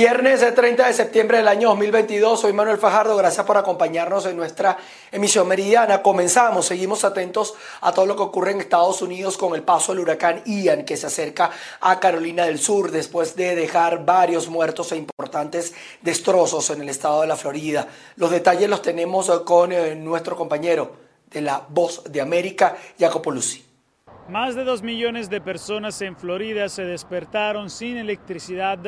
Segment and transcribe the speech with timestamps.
[0.00, 4.78] Viernes 30 de septiembre del año 2022, soy Manuel Fajardo, gracias por acompañarnos en nuestra
[5.12, 6.00] emisión meridiana.
[6.00, 10.00] Comenzamos, seguimos atentos a todo lo que ocurre en Estados Unidos con el paso del
[10.00, 11.50] huracán Ian que se acerca
[11.82, 17.20] a Carolina del Sur después de dejar varios muertos e importantes destrozos en el estado
[17.20, 17.86] de la Florida.
[18.16, 20.92] Los detalles los tenemos con eh, nuestro compañero
[21.30, 23.69] de la Voz de América, Jacopo Lucy.
[24.28, 28.78] Más de dos millones de personas en Florida se despertaron sin electricidad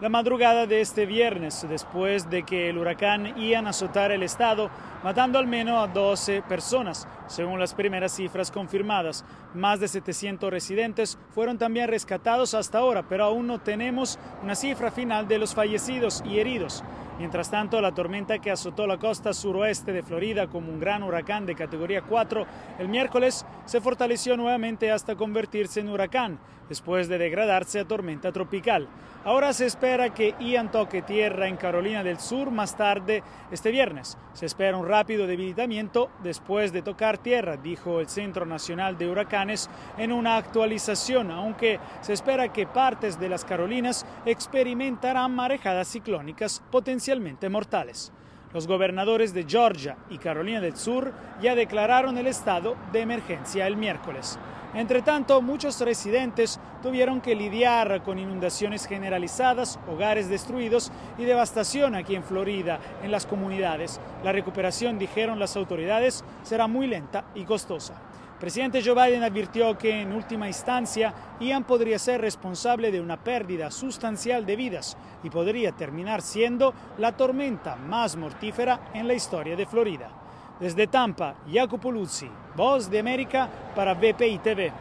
[0.00, 4.70] la madrugada de este viernes, después de que el huracán Ian azotara el estado,
[5.02, 9.24] matando al menos a 12 personas, según las primeras cifras confirmadas.
[9.54, 14.92] Más de 700 residentes fueron también rescatados hasta ahora, pero aún no tenemos una cifra
[14.92, 16.84] final de los fallecidos y heridos.
[17.22, 21.46] Mientras tanto, la tormenta que azotó la costa suroeste de Florida como un gran huracán
[21.46, 22.44] de categoría 4
[22.80, 28.88] el miércoles se fortaleció nuevamente hasta convertirse en huracán, después de degradarse a tormenta tropical.
[29.24, 34.18] Ahora se espera que Ian toque tierra en Carolina del Sur más tarde este viernes.
[34.32, 39.70] Se espera un rápido debilitamiento después de tocar tierra, dijo el Centro Nacional de Huracanes
[39.96, 47.11] en una actualización, aunque se espera que partes de las Carolinas experimentarán marejadas ciclónicas potencialmente
[47.50, 48.12] mortales.
[48.52, 53.76] Los gobernadores de Georgia y Carolina del Sur ya declararon el estado de emergencia el
[53.76, 54.38] miércoles.
[54.74, 62.14] Entre tanto, muchos residentes tuvieron que lidiar con inundaciones generalizadas, hogares destruidos y devastación aquí
[62.14, 64.00] en Florida, en las comunidades.
[64.24, 67.94] La recuperación, dijeron las autoridades, será muy lenta y costosa.
[68.42, 73.70] Presidente Joe Biden advirtió que en última instancia Ian podría ser responsable de una pérdida
[73.70, 79.64] sustancial de vidas y podría terminar siendo la tormenta más mortífera en la historia de
[79.64, 80.10] Florida.
[80.58, 84.72] Desde Tampa, Jacopo Luzzi, Voz de América para BPI TV.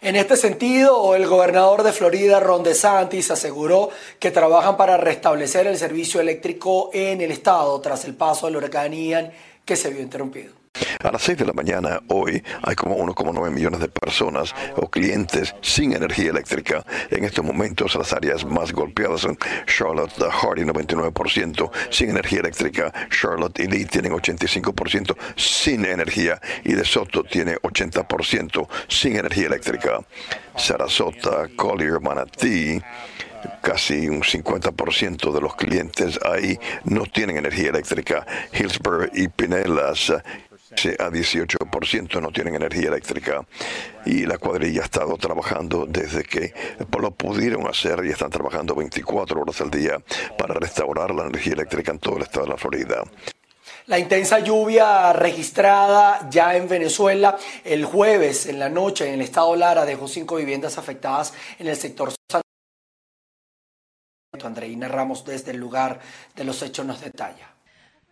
[0.00, 5.76] En este sentido, el gobernador de Florida, Ron DeSantis, aseguró que trabajan para restablecer el
[5.76, 9.30] servicio eléctrico en el estado tras el paso del huracán Ian
[9.66, 10.58] que se vio interrumpido.
[11.00, 15.54] A las 6 de la mañana hoy hay como 1,9 millones de personas o clientes
[15.60, 16.84] sin energía eléctrica.
[17.10, 23.60] En estos momentos las áreas más golpeadas son Charlotte, Hardy 99% sin energía eléctrica, Charlotte
[23.60, 30.00] y Lee tienen 85% sin energía y De Soto tiene 80% sin energía eléctrica.
[30.56, 32.82] Sarasota, Collier, Manatee
[33.62, 38.26] casi un 50% de los clientes ahí no tienen energía eléctrica.
[38.52, 40.12] Hillsborough y Pinellas
[40.70, 43.46] a 18% no tienen energía eléctrica
[44.04, 46.52] y la cuadrilla ha estado trabajando desde que
[46.98, 49.98] lo pudieron hacer y están trabajando 24 horas al día
[50.36, 53.02] para restaurar la energía eléctrica en todo el estado de la Florida.
[53.86, 59.56] La intensa lluvia registrada ya en Venezuela el jueves en la noche en el estado
[59.56, 62.42] Lara dejó cinco viviendas afectadas en el sector San
[64.42, 66.00] Andreina Ramos desde el lugar
[66.36, 67.57] de los hechos nos detalla.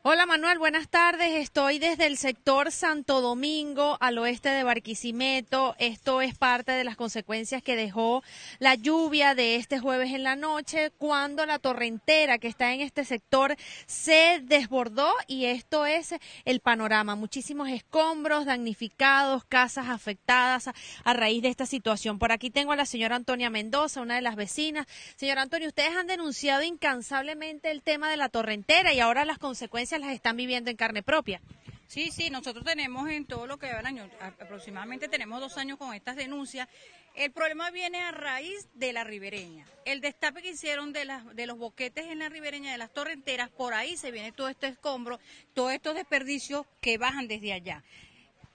[0.08, 1.32] Hola Manuel, buenas tardes.
[1.32, 5.74] Estoy desde el sector Santo Domingo al oeste de Barquisimeto.
[5.80, 8.22] Esto es parte de las consecuencias que dejó
[8.60, 13.04] la lluvia de este jueves en la noche cuando la torrentera que está en este
[13.04, 13.56] sector
[13.86, 17.16] se desbordó y esto es el panorama.
[17.16, 20.68] Muchísimos escombros, damnificados, casas afectadas
[21.02, 22.20] a, raíz de esta situación.
[22.20, 24.86] Por aquí tengo a la señora Antonia Mendoza, una de las vecinas.
[25.16, 29.95] Señora Antonia, ustedes han denunciado incansablemente el tema de la torrentera y ahora las consecuencias
[30.00, 31.40] las están viviendo en carne propia.
[31.86, 35.78] Sí, sí, nosotros tenemos en todo lo que va el año, aproximadamente tenemos dos años
[35.78, 36.68] con estas denuncias.
[37.14, 39.66] El problema viene a raíz de la ribereña.
[39.84, 43.48] El destape que hicieron de, las, de los boquetes en la ribereña de las torrenteras,
[43.50, 45.20] por ahí se viene todo este escombro,
[45.54, 47.84] todos estos desperdicios que bajan desde allá.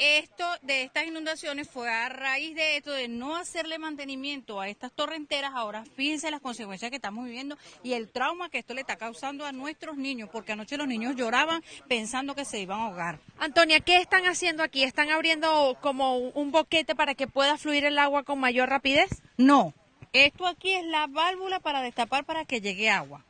[0.03, 4.91] Esto de estas inundaciones fue a raíz de esto, de no hacerle mantenimiento a estas
[4.91, 5.51] torrenteras.
[5.53, 9.45] Ahora fíjense las consecuencias que estamos viviendo y el trauma que esto le está causando
[9.45, 13.19] a nuestros niños, porque anoche los niños lloraban pensando que se iban a ahogar.
[13.37, 14.81] Antonia, ¿qué están haciendo aquí?
[14.81, 19.21] ¿Están abriendo como un boquete para que pueda fluir el agua con mayor rapidez?
[19.37, 19.75] No,
[20.13, 23.23] esto aquí es la válvula para destapar para que llegue agua,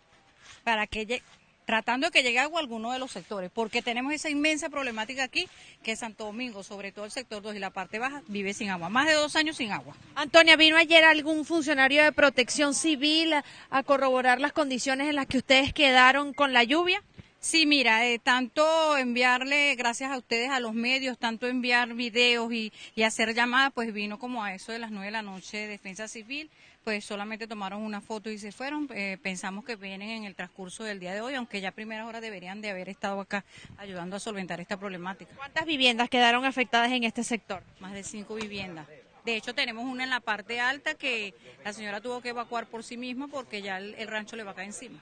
[0.64, 1.24] para que llegue
[1.66, 5.24] tratando de que llegue agua a alguno de los sectores, porque tenemos esa inmensa problemática
[5.24, 5.48] aquí,
[5.84, 8.90] que Santo Domingo, sobre todo el sector 2 y la parte baja, vive sin agua,
[8.90, 9.96] más de dos años sin agua.
[10.16, 13.34] Antonia, ¿vino ayer algún funcionario de protección civil
[13.70, 17.04] a, corroborar las condiciones en las que ustedes quedaron con la lluvia?
[17.40, 22.72] Sí, mira, eh, tanto enviarle, gracias a ustedes, a los medios, tanto enviar videos y,
[22.96, 26.08] y hacer llamadas, pues vino como a eso de las nueve de la noche Defensa
[26.08, 26.52] Civil,
[26.84, 28.88] pues solamente tomaron una foto y se fueron.
[28.94, 32.06] Eh, pensamos que vienen en el transcurso del día de hoy, aunque ya a primera
[32.06, 33.46] hora deberían de haber estado acá
[33.78, 35.34] ayudando a solventar esta problemática.
[35.36, 37.64] ¿Cuántas viviendas quedaron afectadas en este sector?
[37.80, 38.88] Más de cinco viviendas.
[39.26, 42.84] De hecho, tenemos una en la parte alta que la señora tuvo que evacuar por
[42.84, 45.00] sí misma porque ya el, el rancho le va a caer encima.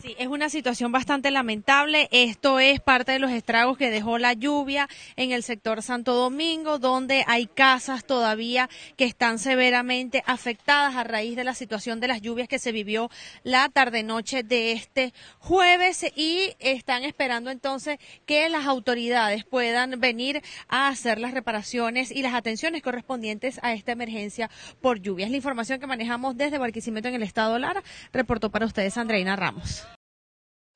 [0.00, 2.08] Sí, es una situación bastante lamentable.
[2.10, 6.78] Esto es parte de los estragos que dejó la lluvia en el sector Santo Domingo,
[6.78, 12.20] donde hay casas todavía que están severamente afectadas a raíz de la situación de las
[12.20, 13.10] lluvias que se vivió
[13.44, 20.88] la tarde-noche de este jueves y están esperando entonces que las autoridades puedan venir a
[20.88, 24.50] hacer las reparaciones y las atenciones correspondientes a esta emergencia
[24.80, 25.30] por lluvias.
[25.30, 27.82] La información que manejamos desde Barquisimeto en el estado Lara
[28.12, 29.83] reportó para ustedes Andreina Ramos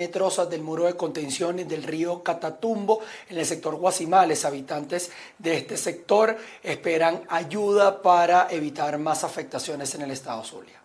[0.00, 4.44] metros del muro de contención del río Catatumbo en el sector Guasimales.
[4.44, 10.80] Habitantes de este sector esperan ayuda para evitar más afectaciones en el estado Zulia.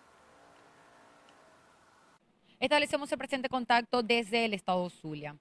[2.59, 5.35] Establecemos el presente contacto desde el estado Zulia.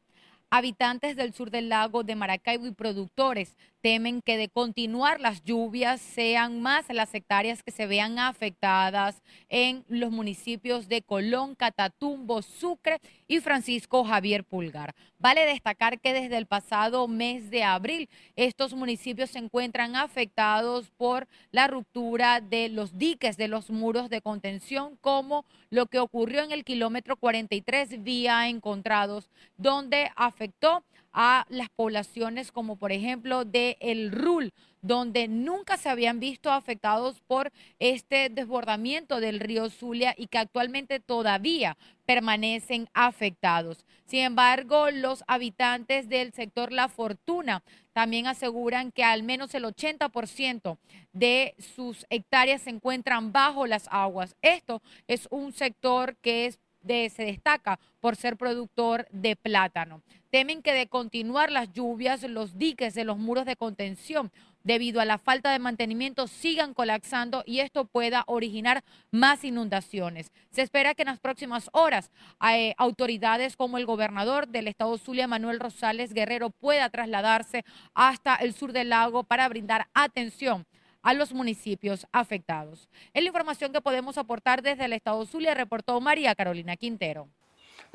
[0.50, 6.00] Habitantes del sur del lago de Maracaibo y productores temen que de continuar las lluvias
[6.00, 13.00] sean más las hectáreas que se vean afectadas en los municipios de Colón, Catatumbo, Sucre
[13.26, 14.94] y Francisco Javier Pulgar.
[15.18, 21.26] Vale destacar que desde el pasado mes de abril estos municipios se encuentran afectados por
[21.50, 26.52] la ruptura de los diques de los muros de contención, como lo que ocurrió en
[26.52, 34.12] el kilómetro 43 vía encontrados, donde afectó a las poblaciones como por ejemplo de El
[34.12, 40.38] Rul, donde nunca se habían visto afectados por este desbordamiento del río Zulia y que
[40.38, 43.84] actualmente todavía permanecen afectados.
[44.06, 47.62] Sin embargo, los habitantes del sector La Fortuna
[47.92, 50.78] también aseguran que al menos el 80%
[51.12, 54.34] de sus hectáreas se encuentran bajo las aguas.
[54.42, 60.02] Esto es un sector que es se destaca por ser productor de plátano.
[60.30, 64.32] Temen que de continuar las lluvias, los diques de los muros de contención
[64.64, 70.32] debido a la falta de mantenimiento sigan colapsando y esto pueda originar más inundaciones.
[70.50, 72.10] Se espera que en las próximas horas
[72.50, 77.64] eh, autoridades como el gobernador del estado Zulia, Manuel Rosales Guerrero, pueda trasladarse
[77.94, 80.66] hasta el sur del lago para brindar atención
[81.02, 82.88] a los municipios afectados.
[83.12, 87.28] Es la información que podemos aportar desde el Estado Zulia, reportó María Carolina Quintero.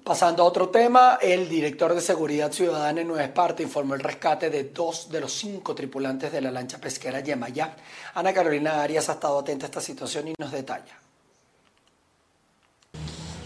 [0.03, 4.49] Pasando a otro tema, el director de Seguridad Ciudadana en Nueva Esparta informó el rescate
[4.49, 7.75] de dos de los cinco tripulantes de la lancha pesquera Yemayá.
[8.13, 11.06] Ana Carolina Arias ha estado atenta a esta situación y nos detalla.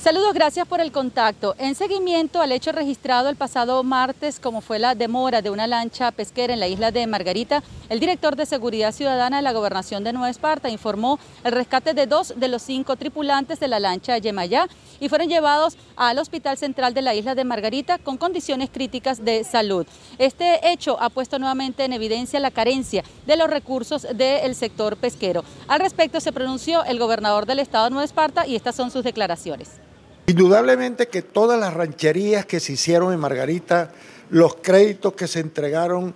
[0.02, 1.54] Saludos, gracias por el contacto.
[1.60, 6.10] En seguimiento al hecho registrado el pasado martes, como fue la demora de una lancha
[6.12, 10.12] pesquera en la isla de Margarita, el director de Seguridad Ciudadana de la Gobernación de
[10.12, 14.68] Nueva Esparta informó el rescate de dos de los cinco tripulantes de la lancha Yemayá
[15.00, 19.44] y fueron llevados al Hospital Central de la isla de Margarita con condiciones críticas de
[19.44, 19.86] salud.
[20.18, 25.46] Este hecho ha puesto nuevamente en evidencia la carencia de los recursos del sector pesquero.
[25.68, 29.04] Al respecto se pronunció el gobernador del estado de Nueva Esparta y estas son sus
[29.04, 29.80] declaraciones.
[30.28, 33.92] Indudablemente que todas las rancherías que se hicieron en Margarita,
[34.30, 36.14] los créditos que se entregaron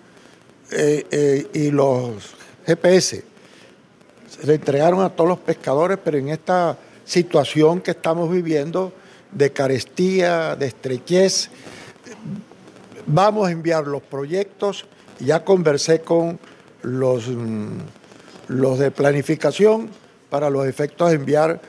[0.72, 2.36] eh, eh, y los
[2.66, 3.24] GPS
[4.30, 8.94] se le entregaron a todos los pescadores, pero en esta situación que estamos viviendo
[9.32, 11.50] de carestía, de estrechez,
[13.06, 14.86] vamos a enviar los proyectos.
[15.20, 16.40] Ya conversé con
[16.82, 17.78] los, mm,
[18.50, 19.90] los de planificación
[20.30, 21.62] para los efectos de enviar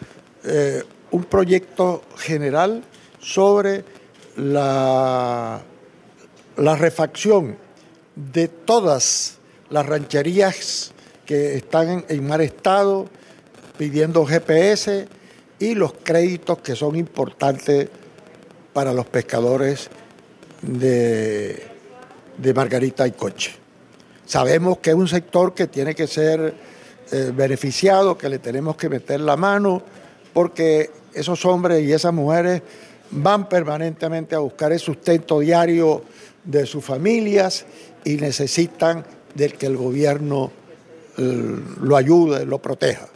[0.44, 0.82] eh,
[1.16, 2.84] un proyecto general
[3.20, 3.84] sobre
[4.36, 5.62] la,
[6.56, 7.56] refacción
[8.14, 9.38] de todas
[9.70, 10.92] las rancherías
[11.24, 13.06] que están en mal estado,
[13.78, 15.08] pidiendo GPS
[15.58, 17.88] y los créditos que son importantes
[18.74, 19.88] para los pescadores
[20.60, 21.62] de,
[22.36, 23.52] de Margarita y Coche.
[24.26, 26.54] Sabemos que es un sector que tiene que ser
[27.10, 29.80] eh, beneficiado, que le tenemos que meter la mano,
[30.36, 32.62] porque esos hombres y esas mujeres
[33.10, 36.02] van permanentemente a buscar el sustento diario
[36.44, 37.66] de sus familias
[38.04, 39.04] y necesitan
[39.34, 40.50] de que el gobierno
[41.18, 43.08] eh, lo ayude, lo proteja.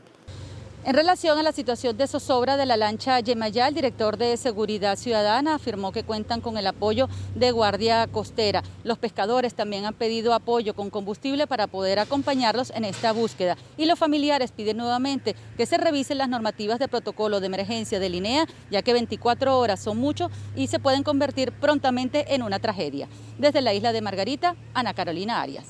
[0.83, 4.97] En relación a la situación de zozobra de la lancha Yemayá, el director de Seguridad
[4.97, 8.63] Ciudadana afirmó que cuentan con el apoyo de Guardia Costera.
[8.83, 13.59] Los pescadores también han pedido apoyo con combustible para poder acompañarlos en esta búsqueda.
[13.77, 18.09] Y los familiares piden nuevamente que se revisen las normativas de protocolo de emergencia de
[18.09, 23.07] Linea, ya que 24 horas son mucho y se pueden convertir prontamente en una tragedia.
[23.39, 25.67] Desde la isla de Margarita, Ana Carolina Arias.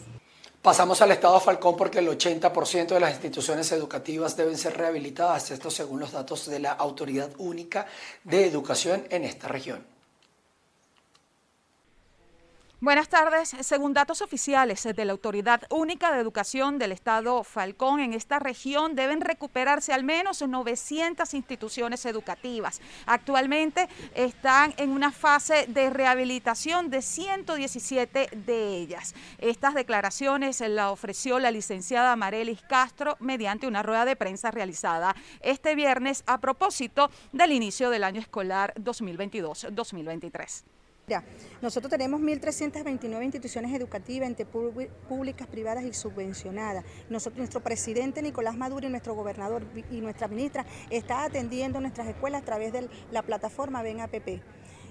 [0.63, 5.71] Pasamos al estado Falcón porque el 80% de las instituciones educativas deben ser rehabilitadas, esto
[5.71, 7.87] según los datos de la Autoridad Única
[8.25, 9.90] de Educación en esta región.
[12.83, 13.55] Buenas tardes.
[13.61, 18.95] Según datos oficiales de la Autoridad Única de Educación del Estado Falcón, en esta región
[18.95, 22.81] deben recuperarse al menos 900 instituciones educativas.
[23.05, 29.15] Actualmente están en una fase de rehabilitación de 117 de ellas.
[29.37, 35.75] Estas declaraciones las ofreció la licenciada Marelis Castro mediante una rueda de prensa realizada este
[35.75, 40.80] viernes a propósito del inicio del año escolar 2022-2023
[41.61, 46.85] nosotros tenemos 1.329 instituciones educativas, entre públicas, privadas y subvencionadas.
[47.09, 52.45] nuestro presidente Nicolás Maduro y nuestro gobernador y nuestra ministra está atendiendo nuestras escuelas a
[52.45, 54.41] través de la plataforma Ven APP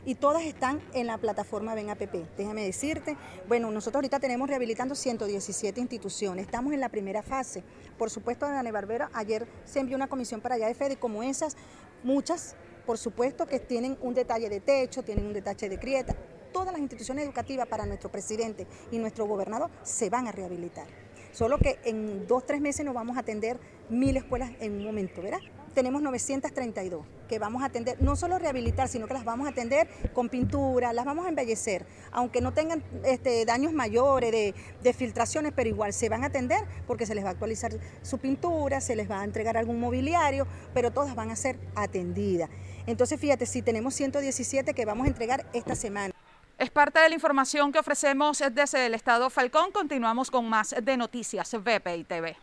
[0.06, 2.16] y todas están en la plataforma Ven APP.
[2.38, 7.64] Déjame decirte, bueno, nosotros ahorita tenemos rehabilitando 117 instituciones, estamos en la primera fase.
[7.98, 11.58] Por supuesto, Ana Barbera, ayer se envió una comisión para allá de FEDE, como esas,
[12.04, 12.56] muchas
[12.90, 16.16] por supuesto que tienen un detalle de techo, tienen un detalle de grieta.
[16.52, 20.88] Todas las instituciones educativas para nuestro presidente y nuestro gobernador se van a rehabilitar.
[21.32, 25.22] Solo que en dos, tres meses nos vamos a atender mil escuelas en un momento,
[25.22, 25.38] ¿verdad?
[25.72, 29.88] Tenemos 932 que vamos a atender, no solo rehabilitar, sino que las vamos a atender
[30.14, 35.70] con pintura, las vamos a embellecer, aunque no tengan este, daños mayores de, filtraciones, pero
[35.70, 37.72] igual se van a atender porque se les va a actualizar
[38.02, 42.50] su pintura, se les va a entregar algún mobiliario, pero todas van a ser atendidas.
[42.88, 46.14] Entonces, fíjate, si tenemos 117 que vamos a entregar esta semana.
[46.58, 49.72] Es parte de la información que ofrecemos desde el Estado Falcón.
[49.72, 52.36] Continuamos con más de Noticias VPI TV.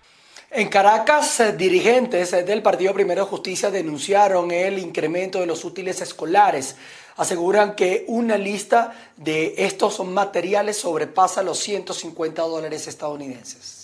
[0.51, 6.01] En Caracas, eh, dirigentes eh, del Partido Primero Justicia denunciaron el incremento de los útiles
[6.01, 6.77] escolares.
[7.17, 13.76] Aseguran que una lista de estos materiales sobrepasa los 150 dólares estadounidenses.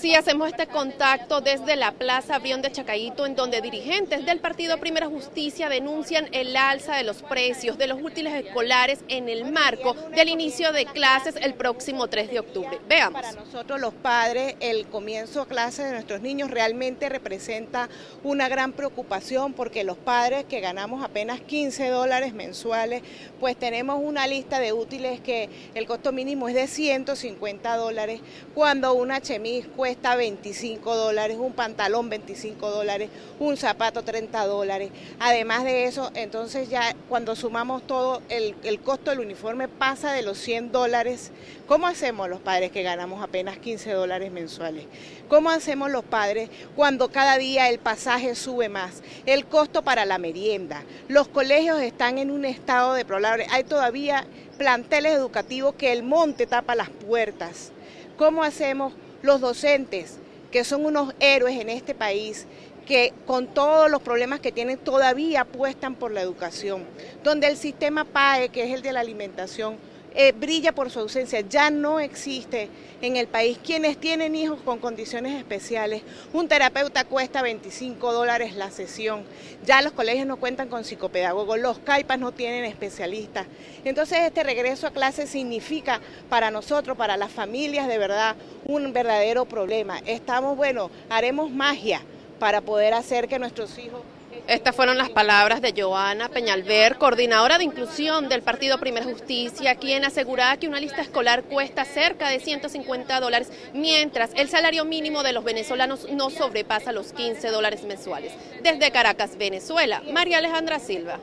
[0.00, 4.78] Sí, hacemos este contacto desde la Plaza Brión de Chacayito, en donde dirigentes del Partido
[4.78, 9.94] Primera Justicia denuncian el alza de los precios de los útiles escolares en el marco
[10.16, 12.78] del inicio de clases el próximo 3 de octubre.
[12.88, 13.20] Veamos.
[13.20, 17.90] Para nosotros los padres, el comienzo de clases de nuestros niños realmente representa
[18.24, 23.02] una gran preocupación porque los padres que ganamos apenas 15 dólares mensuales,
[23.38, 28.22] pues tenemos una lista de útiles que el costo mínimo es de 150 dólares,
[28.54, 34.92] cuando una chemis cuesta cuesta 25 dólares, un pantalón 25 dólares, un zapato 30 dólares.
[35.18, 40.22] Además de eso, entonces ya cuando sumamos todo, el, el costo del uniforme pasa de
[40.22, 41.32] los 100 dólares.
[41.66, 44.84] ¿Cómo hacemos los padres que ganamos apenas 15 dólares mensuales?
[45.28, 49.02] ¿Cómo hacemos los padres cuando cada día el pasaje sube más?
[49.26, 50.84] El costo para la merienda.
[51.08, 53.48] Los colegios están en un estado de deplorable.
[53.50, 54.24] Hay todavía
[54.56, 57.72] planteles educativos que el monte tapa las puertas.
[58.16, 60.18] ¿Cómo hacemos los docentes,
[60.50, 62.46] que son unos héroes en este país,
[62.86, 66.84] que con todos los problemas que tienen todavía apuestan por la educación,
[67.22, 69.76] donde el sistema PAE, que es el de la alimentación,
[70.14, 72.68] eh, brilla por su ausencia, ya no existe
[73.00, 73.58] en el país.
[73.64, 76.02] Quienes tienen hijos con condiciones especiales,
[76.32, 79.22] un terapeuta cuesta 25 dólares la sesión,
[79.64, 83.46] ya los colegios no cuentan con psicopedagogos, los CAIPAS no tienen especialistas.
[83.84, 89.44] Entonces este regreso a clase significa para nosotros, para las familias de verdad, un verdadero
[89.44, 90.00] problema.
[90.06, 92.02] Estamos, bueno, haremos magia
[92.38, 94.02] para poder hacer que nuestros hijos
[94.50, 100.04] estas fueron las palabras de Joana Peñalver, coordinadora de inclusión del Partido Primera Justicia, quien
[100.04, 105.32] aseguraba que una lista escolar cuesta cerca de 150 dólares, mientras el salario mínimo de
[105.32, 108.32] los venezolanos no sobrepasa los 15 dólares mensuales.
[108.60, 111.20] Desde Caracas, Venezuela, María Alejandra Silva.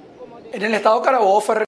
[0.54, 1.66] En el estado Carabobo fue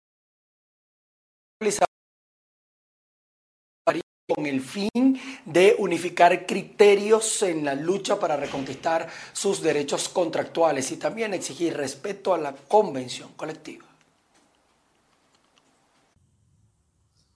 [4.33, 10.97] con el fin de unificar criterios en la lucha para reconquistar sus derechos contractuales y
[10.97, 13.85] también exigir respeto a la convención colectiva.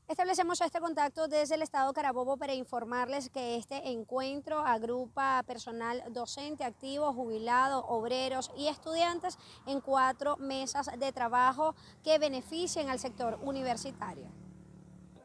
[0.08, 6.64] Establecemos este contacto desde el Estado Carabobo para informarles que este encuentro agrupa personal docente
[6.64, 11.74] activo, jubilado, obreros y estudiantes en cuatro mesas de trabajo
[12.04, 14.43] que benefician al sector universitario.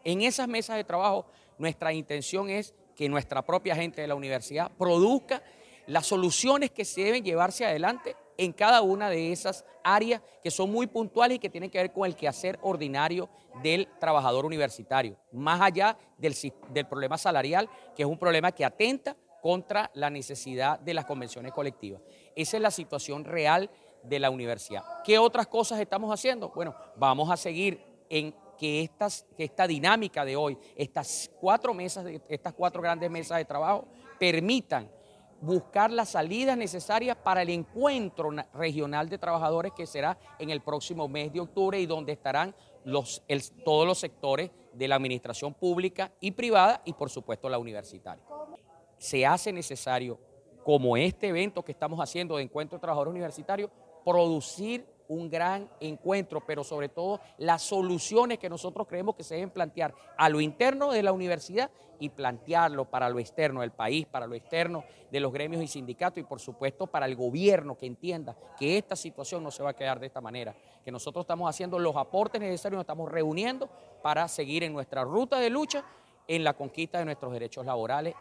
[0.09, 1.27] En esas mesas de trabajo
[1.59, 5.43] nuestra intención es que nuestra propia gente de la universidad produzca
[5.87, 10.73] las soluciones que se deben llevarse adelante en cada una de esas áreas que son
[10.73, 13.29] muy puntuales y que tienen que ver con el quehacer ordinario
[13.63, 16.35] del trabajador universitario, más allá del,
[16.73, 21.53] del problema salarial, que es un problema que atenta contra la necesidad de las convenciones
[21.53, 22.01] colectivas.
[22.35, 23.69] Esa es la situación real
[24.05, 25.03] de la universidad.
[25.05, 26.49] ¿Qué otras cosas estamos haciendo?
[26.55, 28.91] Bueno, vamos a seguir en que,
[29.39, 33.87] esta dinámica de hoy, estas cuatro mesas, estas cuatro grandes mesas de trabajo,
[34.19, 34.91] permitan
[35.41, 41.09] buscar las salidas necesarias para el encuentro regional de trabajadores que será en el próximo
[41.09, 43.23] mes de octubre y donde estarán los,
[43.65, 48.25] todos los sectores de la administración pública y privada y por supuesto la universitaria.
[48.99, 50.19] Se hace necesario,
[50.65, 53.71] como este evento que estamos haciendo de Encuentro de Trabajadores Universitarios,
[54.05, 59.51] producir un gran encuentro, pero sobre todo las soluciones que nosotros creemos que se deben
[59.51, 64.27] plantear a lo interno de la universidad y plantearlo para lo externo del país, para
[64.27, 68.37] lo externo de los gremios y sindicatos y por supuesto para el gobierno que entienda
[68.59, 71.79] que esta situación no se va a quedar de esta manera, que nosotros estamos haciendo
[71.79, 73.69] los aportes necesarios, nos estamos reuniendo
[74.03, 75.85] para seguir en nuestra ruta de lucha
[76.29, 78.15] en la conquista de nuestros derechos laborales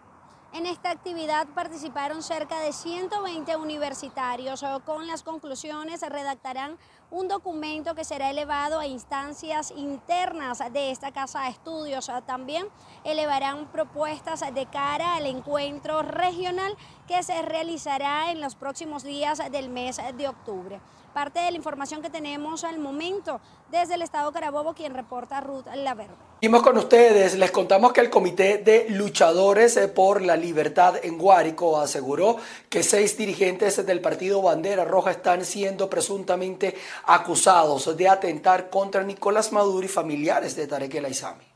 [0.57, 4.65] en esta actividad participaron cerca de 120 universitarios.
[4.85, 6.77] Con las conclusiones redactarán
[7.09, 12.11] un documento que será elevado a instancias internas de esta casa de estudios.
[12.25, 12.67] También
[13.03, 16.75] elevarán propuestas de cara al encuentro regional
[17.07, 20.79] que se realizará en los próximos días del mes de octubre
[21.17, 25.65] parte de la información que tenemos al momento desde el Estado Carabobo, quien reporta Ruth
[25.73, 26.13] Laverde.
[26.39, 31.79] Seguimos con ustedes, les contamos que el Comité de Luchadores por la Libertad en Guárico
[31.79, 32.37] aseguró
[32.69, 39.51] que seis dirigentes del partido Bandera Roja están siendo presuntamente acusados de atentar contra Nicolás
[39.51, 41.46] Maduro y familiares de Tarek El Aizami.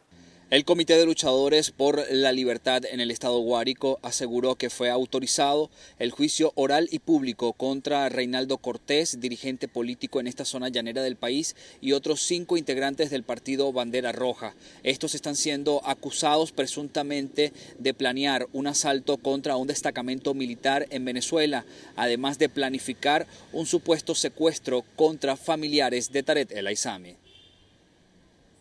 [0.52, 5.70] El Comité de Luchadores por la Libertad en el Estado Guárico aseguró que fue autorizado
[5.98, 11.16] el juicio oral y público contra Reinaldo Cortés, dirigente político en esta zona llanera del
[11.16, 14.54] país, y otros cinco integrantes del partido Bandera Roja.
[14.84, 21.64] Estos están siendo acusados presuntamente de planear un asalto contra un destacamento militar en Venezuela,
[21.96, 27.21] además de planificar un supuesto secuestro contra familiares de Taret El Aizami.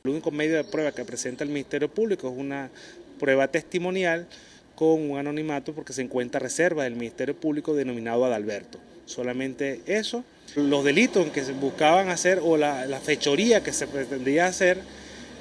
[0.02, 2.70] El único medio de prueba que presenta el Ministerio Público es una
[3.18, 4.26] prueba testimonial
[4.74, 8.78] con un anonimato porque se encuentra reserva del Ministerio Público denominado Adalberto.
[9.04, 10.24] Solamente eso.
[10.56, 14.78] Los delitos que se buscaban hacer o la, fechoría que se pretendía hacer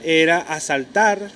[0.03, 1.29] era asaltar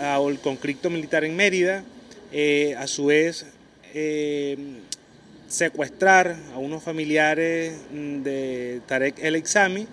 [0.00, 1.84] al conflicto militar en Mérida,
[2.32, 3.46] eh, a su vez
[3.94, 4.58] eh,
[5.46, 9.86] secuestrar a unos familiares de Tarek El Exami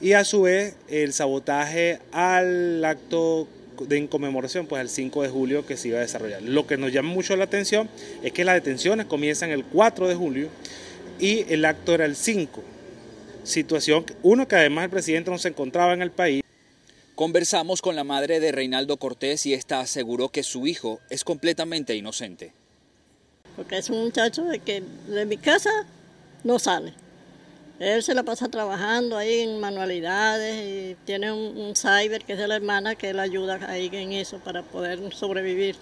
[0.00, 3.48] y a su vez el sabotaje al acto
[3.80, 6.42] de conmemoración, pues el 5 de julio que se iba a desarrollar.
[6.42, 7.88] Lo que nos llama mucho la atención
[8.22, 10.48] es que las detenciones comienzan el 4 de julio
[11.18, 12.62] y el acto era el 5.
[13.44, 16.42] Situación, uno que además el presidente no se encontraba en el país.
[17.14, 21.94] Conversamos con la madre de Reinaldo Cortés y esta aseguró que su hijo es completamente
[21.94, 22.52] inocente.
[23.56, 25.70] Porque es un muchacho de que de mi casa
[26.44, 26.92] no sale.
[27.78, 32.48] Él se la pasa trabajando ahí en manualidades y tiene un, cyber que es de
[32.48, 35.76] la hermana que él ayuda ahí en eso para poder sobrevivir.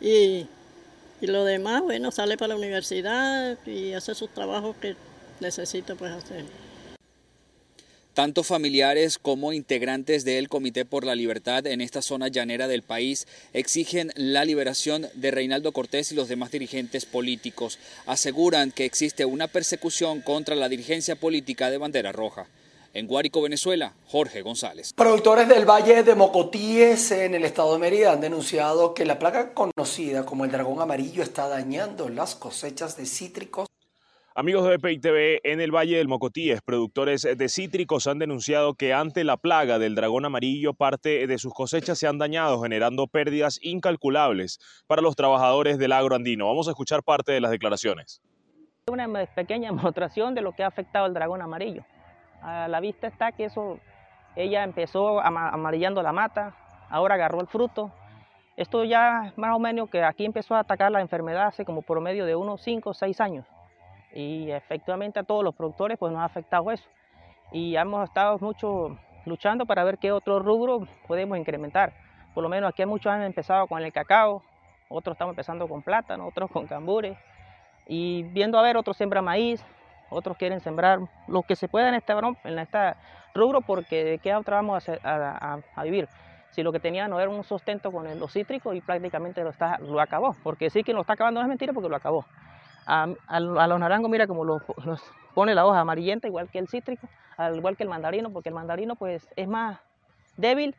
[0.00, 0.46] Y,
[1.20, 4.96] y lo demás, bueno, sale para la universidad y hace sus trabajos que
[5.38, 6.44] necesita pues hacer.
[8.14, 13.26] Tanto familiares como integrantes del Comité por la Libertad en esta zona llanera del país
[13.52, 17.80] exigen la liberación de Reinaldo Cortés y los demás dirigentes políticos.
[18.06, 22.46] Aseguran que existe una persecución contra la dirigencia política de Bandera Roja.
[22.92, 24.92] En Guárico, Venezuela, Jorge González.
[24.92, 29.54] Productores del Valle de Mocotíes en el estado de Mérida han denunciado que la plaga
[29.54, 33.66] conocida como el dragón amarillo está dañando las cosechas de cítricos
[34.36, 39.22] Amigos de TV, en el Valle del Mocotíes, productores de cítricos han denunciado que ante
[39.22, 44.58] la plaga del dragón amarillo, parte de sus cosechas se han dañado, generando pérdidas incalculables
[44.88, 46.48] para los trabajadores del agro andino.
[46.48, 48.20] Vamos a escuchar parte de las declaraciones.
[48.88, 51.84] Una pequeña demostración de lo que ha afectado el dragón amarillo.
[52.42, 53.78] A la vista está que eso,
[54.34, 56.56] ella empezó amarillando la mata,
[56.90, 57.92] ahora agarró el fruto.
[58.56, 62.00] Esto ya más o menos que aquí empezó a atacar la enfermedad hace como por
[62.00, 63.46] medio de unos 5 o 6 años
[64.14, 66.88] y efectivamente a todos los productores pues nos ha afectado eso
[67.52, 68.96] y hemos estado mucho
[69.26, 71.92] luchando para ver qué otro rubro podemos incrementar.
[72.34, 74.42] Por lo menos aquí muchos han empezado con el cacao,
[74.88, 77.16] otros estamos empezando con plátano, otros con cambures
[77.86, 79.64] y viendo a ver, otros sembran maíz,
[80.10, 82.12] otros quieren sembrar lo que se pueda en este,
[82.44, 82.94] este
[83.34, 86.08] rubro porque de qué otra vamos a, a, vivir.
[86.50, 89.78] Si lo que tenía no era un sustento con los cítricos y prácticamente lo, está,
[89.78, 92.24] lo acabó, porque sí que lo está acabando no es mentira porque lo acabó.
[92.86, 93.06] A,
[93.40, 94.62] los narangos, mira como los,
[95.34, 98.54] pone la hoja amarillenta, igual que el cítrico, al igual que el mandarino, porque el
[98.54, 99.80] mandarino pues es más
[100.36, 100.74] débil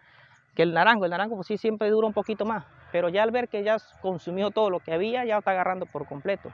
[0.55, 1.05] que el naranjo.
[1.05, 3.77] El naranjo pues sí siempre dura un poquito más, pero ya al ver que ya
[4.01, 6.51] consumió todo lo que había, ya está agarrando por completo.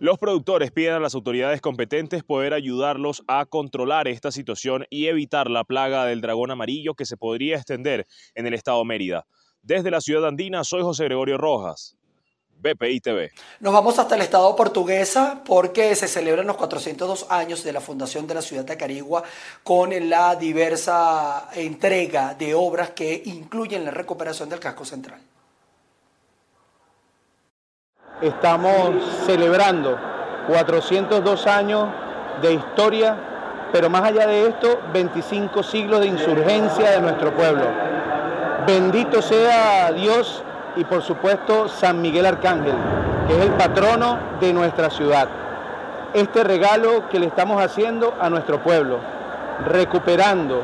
[0.00, 5.50] Los productores piden a las autoridades competentes poder ayudarlos a controlar esta situación y evitar
[5.50, 9.26] la plaga del dragón amarillo que se podría extender en el estado Mérida.
[9.60, 11.97] Desde la ciudad andina, soy José Gregorio Rojas
[12.60, 13.32] BPI TV.
[13.60, 18.26] Nos vamos hasta el estado portuguesa porque se celebran los 402 años de la fundación
[18.26, 19.22] de la ciudad de Acarigua
[19.62, 25.20] con la diversa entrega de obras que incluyen la recuperación del casco central.
[28.20, 29.96] Estamos celebrando
[30.48, 31.88] 402 años
[32.42, 37.66] de historia, pero más allá de esto, 25 siglos de insurgencia de nuestro pueblo.
[38.66, 40.42] Bendito sea Dios
[40.78, 42.76] y por supuesto San Miguel Arcángel,
[43.26, 45.28] que es el patrono de nuestra ciudad.
[46.14, 49.00] Este regalo que le estamos haciendo a nuestro pueblo,
[49.66, 50.62] recuperando,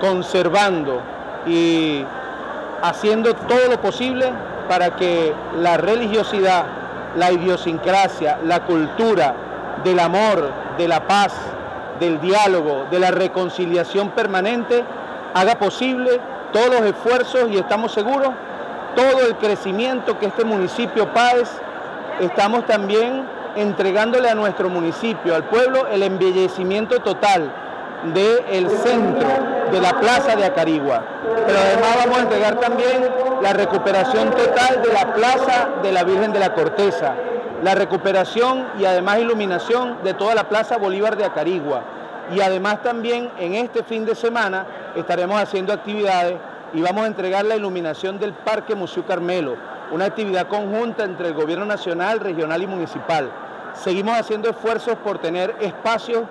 [0.00, 1.02] conservando
[1.46, 2.02] y
[2.82, 4.32] haciendo todo lo posible
[4.68, 6.64] para que la religiosidad,
[7.16, 9.34] la idiosincrasia, la cultura
[9.84, 11.34] del amor, de la paz,
[12.00, 14.82] del diálogo, de la reconciliación permanente,
[15.34, 16.20] haga posible
[16.52, 18.30] todos los esfuerzos y estamos seguros
[18.94, 21.48] todo el crecimiento que este municipio Páez,
[22.20, 23.26] estamos también
[23.56, 27.52] entregándole a nuestro municipio, al pueblo, el embellecimiento total
[28.14, 29.28] del centro
[29.70, 31.02] de la plaza de Acarigua.
[31.46, 33.08] Pero además vamos a entregar también
[33.40, 37.14] la recuperación total de la plaza de la Virgen de la Corteza,
[37.62, 41.82] la recuperación y además iluminación de toda la plaza Bolívar de Acarigua.
[42.34, 46.36] Y además también en este fin de semana estaremos haciendo actividades
[46.74, 49.56] y vamos a entregar la iluminación del Parque Museo Carmelo,
[49.90, 53.30] una actividad conjunta entre el Gobierno Nacional, Regional y Municipal.
[53.74, 56.22] Seguimos haciendo esfuerzos por tener espacios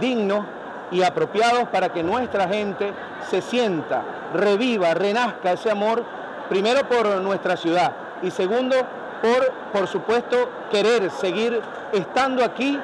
[0.00, 0.46] dignos
[0.90, 2.92] y apropiados para que nuestra gente
[3.28, 4.02] se sienta,
[4.34, 6.02] reviva, renazca ese amor,
[6.48, 8.76] primero por nuestra ciudad y segundo
[9.22, 11.60] por, por supuesto, querer seguir
[11.92, 12.78] estando aquí,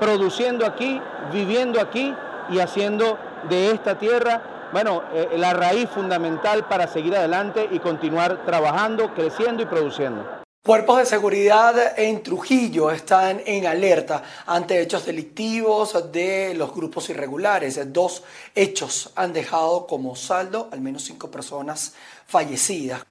[0.00, 1.00] produciendo aquí,
[1.30, 2.14] viviendo aquí
[2.50, 4.40] y haciendo de esta tierra
[4.74, 10.42] bueno, eh, la raíz fundamental para seguir adelante y continuar trabajando, creciendo y produciendo.
[10.64, 17.78] Cuerpos de seguridad en Trujillo están en alerta ante hechos delictivos de los grupos irregulares.
[17.92, 21.94] Dos hechos han dejado como saldo al menos cinco personas
[22.26, 23.04] fallecidas.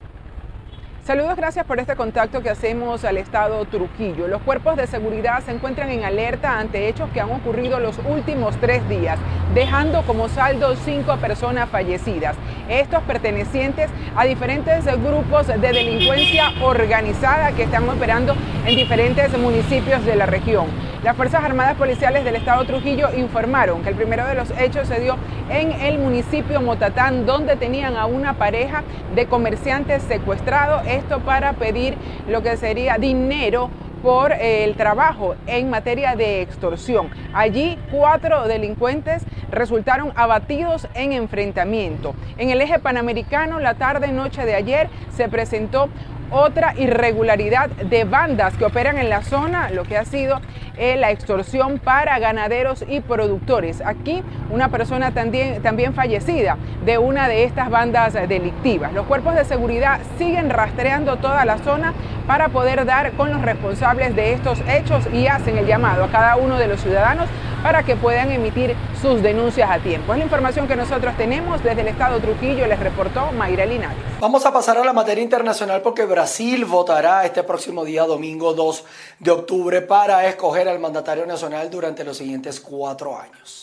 [1.05, 4.29] Saludos, gracias por este contacto que hacemos al estado Trujillo.
[4.29, 8.55] Los cuerpos de seguridad se encuentran en alerta ante hechos que han ocurrido los últimos
[8.61, 9.19] tres días,
[9.53, 12.37] dejando como saldo cinco personas fallecidas.
[12.69, 18.33] Estos pertenecientes a diferentes grupos de delincuencia organizada que están operando
[18.65, 20.67] en diferentes municipios de la región.
[21.03, 25.01] Las Fuerzas Armadas Policiales del Estado Trujillo informaron que el primero de los hechos se
[25.01, 25.17] dio
[25.49, 31.97] en el municipio Motatán, donde tenían a una pareja de comerciantes secuestrados, esto para pedir
[32.29, 33.69] lo que sería dinero
[34.01, 37.09] por el trabajo en materia de extorsión.
[37.33, 42.13] Allí cuatro delincuentes resultaron abatidos en enfrentamiento.
[42.37, 45.89] En el eje panamericano, la tarde-noche de ayer, se presentó
[46.33, 50.41] otra irregularidad de bandas que operan en la zona, lo que ha sido
[50.75, 53.81] eh, la extorsión para ganaderos y productores.
[53.85, 58.91] Aquí una persona también, también fallecida de una de estas bandas delictivas.
[58.93, 61.93] Los cuerpos de seguridad siguen rastreando toda la zona
[62.25, 66.35] para poder dar con los responsables de estos hechos y hacen el llamado a cada
[66.37, 67.29] uno de los ciudadanos
[67.63, 70.11] para que puedan emitir sus denuncias a tiempo.
[70.13, 73.97] Es la información que nosotros tenemos desde el Estado Trujillo, les reportó Mayra Linares.
[74.19, 78.83] Vamos a pasar a la materia internacional porque Brasil votará este próximo día, domingo 2
[79.19, 83.62] de octubre, para escoger al mandatario nacional durante los siguientes cuatro años.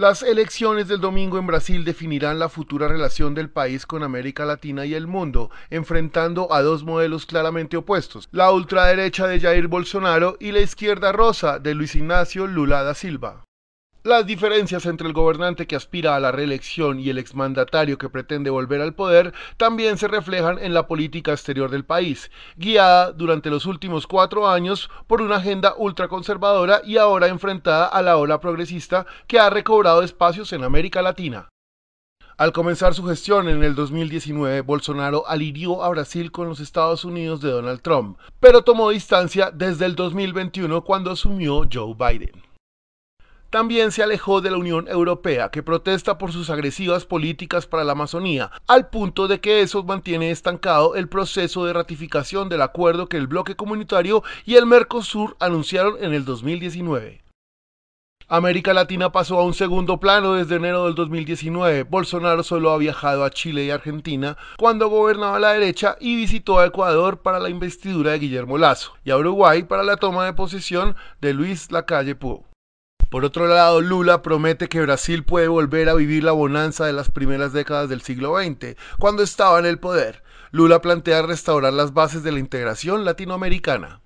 [0.00, 4.86] Las elecciones del domingo en Brasil definirán la futura relación del país con América Latina
[4.86, 10.52] y el mundo, enfrentando a dos modelos claramente opuestos, la ultraderecha de Jair Bolsonaro y
[10.52, 13.44] la izquierda rosa de Luis Ignacio Lula da Silva.
[14.02, 18.48] Las diferencias entre el gobernante que aspira a la reelección y el exmandatario que pretende
[18.48, 23.66] volver al poder también se reflejan en la política exterior del país, guiada durante los
[23.66, 29.38] últimos cuatro años por una agenda ultraconservadora y ahora enfrentada a la ola progresista que
[29.38, 31.50] ha recobrado espacios en América Latina.
[32.38, 37.42] Al comenzar su gestión en el 2019, Bolsonaro alineó a Brasil con los Estados Unidos
[37.42, 42.49] de Donald Trump, pero tomó distancia desde el 2021 cuando asumió Joe Biden.
[43.50, 47.92] También se alejó de la Unión Europea, que protesta por sus agresivas políticas para la
[47.92, 53.16] Amazonía, al punto de que eso mantiene estancado el proceso de ratificación del acuerdo que
[53.16, 57.24] el bloque comunitario y el Mercosur anunciaron en el 2019.
[58.28, 61.82] América Latina pasó a un segundo plano desde enero del 2019.
[61.82, 66.66] Bolsonaro solo ha viajado a Chile y Argentina cuando gobernaba la derecha y visitó a
[66.66, 70.94] Ecuador para la investidura de Guillermo Lazo y a Uruguay para la toma de posesión
[71.20, 72.49] de Luis Lacalle Pou.
[73.10, 77.10] Por otro lado, Lula promete que Brasil puede volver a vivir la bonanza de las
[77.10, 80.22] primeras décadas del siglo XX, cuando estaba en el poder.
[80.52, 84.00] Lula plantea restaurar las bases de la integración latinoamericana.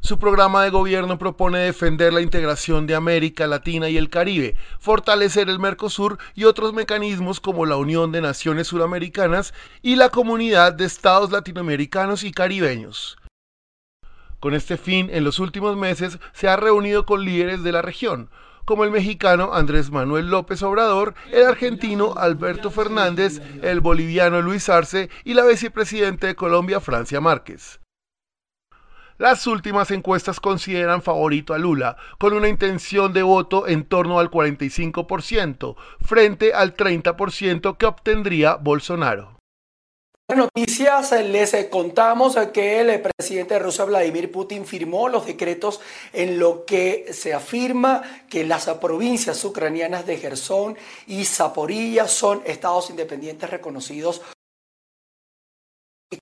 [0.00, 5.48] Su programa de gobierno propone defender la integración de América Latina y el Caribe, fortalecer
[5.48, 10.86] el Mercosur y otros mecanismos como la Unión de Naciones Suramericanas y la Comunidad de
[10.86, 13.16] Estados Latinoamericanos y Caribeños.
[14.42, 18.28] Con este fin, en los últimos meses se ha reunido con líderes de la región,
[18.64, 25.10] como el mexicano Andrés Manuel López Obrador, el argentino Alberto Fernández, el boliviano Luis Arce
[25.22, 27.78] y la vicepresidenta de Colombia Francia Márquez.
[29.16, 34.28] Las últimas encuestas consideran favorito a Lula, con una intención de voto en torno al
[34.28, 39.36] 45%, frente al 30% que obtendría Bolsonaro
[40.36, 45.80] noticias les contamos que el presidente de Rusia, Vladimir Putin, firmó los decretos
[46.12, 52.90] en lo que se afirma que las provincias ucranianas de Gerson y Zaporilla son estados
[52.90, 54.20] independientes reconocidos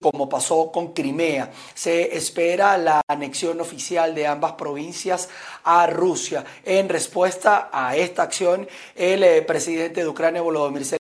[0.01, 1.51] como pasó con Crimea.
[1.75, 5.29] Se espera la anexión oficial de ambas provincias
[5.65, 6.45] a Rusia.
[6.65, 11.00] En respuesta a esta acción, el presidente de Ucrania, Volodymyr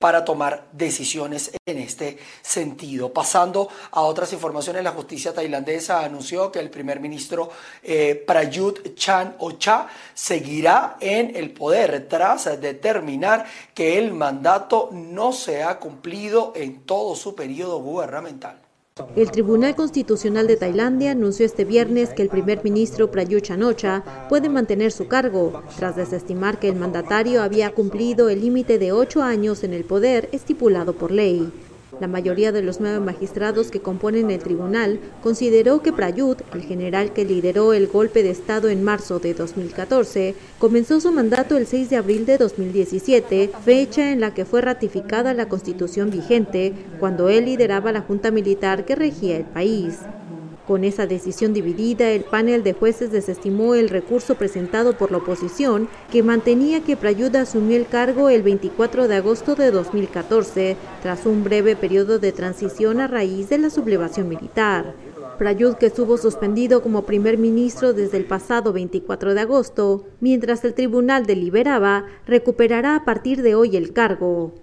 [0.00, 3.12] para tomar decisiones en este sentido.
[3.12, 7.50] Pasando a otras informaciones, la justicia tailandesa anunció que el primer ministro
[7.82, 15.62] eh, Prayut Chan Ocha seguirá en el poder tras determinar que el mandato no se
[15.62, 18.69] ha cumplido en todo su periodo gubernamental.
[19.16, 24.48] El Tribunal Constitucional de Tailandia anunció este viernes que el primer ministro Prayut Chan-o-cha puede
[24.48, 29.64] mantener su cargo, tras desestimar que el mandatario había cumplido el límite de ocho años
[29.64, 31.52] en el poder estipulado por ley.
[31.98, 37.12] La mayoría de los nueve magistrados que componen el tribunal consideró que Prayut, el general
[37.12, 41.90] que lideró el golpe de Estado en marzo de 2014, comenzó su mandato el 6
[41.90, 47.46] de abril de 2017, fecha en la que fue ratificada la constitución vigente, cuando él
[47.46, 49.98] lideraba la junta militar que regía el país.
[50.70, 55.88] Con esa decisión dividida, el panel de jueces desestimó el recurso presentado por la oposición
[56.12, 61.42] que mantenía que Prayuda asumió el cargo el 24 de agosto de 2014, tras un
[61.42, 64.94] breve periodo de transición a raíz de la sublevación militar.
[65.38, 70.74] Prayud, que estuvo suspendido como primer ministro desde el pasado 24 de agosto, mientras el
[70.74, 74.54] tribunal deliberaba, recuperará a partir de hoy el cargo.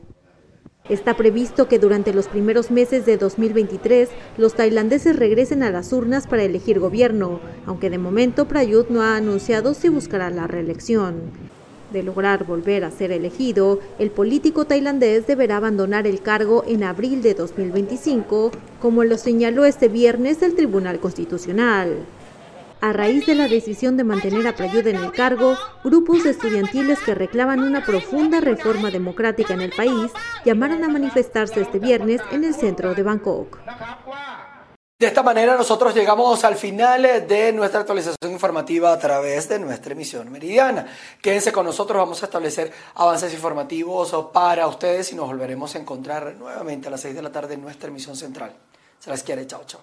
[0.90, 6.28] Está previsto que durante los primeros meses de 2023 los tailandeses regresen a las urnas
[6.28, 11.16] para elegir gobierno, aunque de momento Prayut no ha anunciado si buscará la reelección.
[11.92, 17.22] De lograr volver a ser elegido, el político tailandés deberá abandonar el cargo en abril
[17.22, 21.98] de 2025, como lo señaló este viernes el Tribunal Constitucional.
[22.80, 27.16] A raíz de la decisión de mantener a Prayud en el cargo, grupos estudiantiles que
[27.16, 30.12] reclaman una profunda reforma democrática en el país
[30.46, 33.58] llamaron a manifestarse este viernes en el centro de Bangkok.
[35.00, 39.94] De esta manera nosotros llegamos al final de nuestra actualización informativa a través de nuestra
[39.94, 40.86] emisión meridiana.
[41.22, 46.36] Quédense con nosotros, vamos a establecer avances informativos para ustedes y nos volveremos a encontrar
[46.36, 48.56] nuevamente a las 6 de la tarde en nuestra emisión central.
[49.00, 49.82] Se las quiere, chao, chao.